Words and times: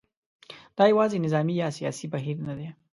دا 0.77 0.83
یوازې 0.91 1.23
نظامي 1.25 1.53
یا 1.61 1.67
سیاسي 1.77 2.05
بهیر 2.13 2.37
نه 2.47 2.53
دی. 2.57 2.69